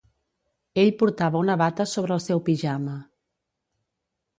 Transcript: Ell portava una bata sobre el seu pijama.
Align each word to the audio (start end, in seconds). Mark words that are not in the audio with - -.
Ell 0.83 0.89
portava 1.01 1.43
una 1.47 1.57
bata 1.65 1.87
sobre 1.95 2.19
el 2.19 2.25
seu 2.31 2.45
pijama. 2.51 3.01